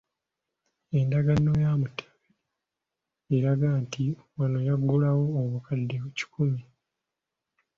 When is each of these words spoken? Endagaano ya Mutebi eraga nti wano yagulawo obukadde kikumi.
Endagaano 0.99 1.51
ya 1.63 1.71
Mutebi 1.79 2.09
eraga 3.37 3.67
nti 3.83 4.03
wano 4.37 4.59
yagulawo 4.67 5.25
obukadde 5.41 5.95
kikumi. 6.17 6.61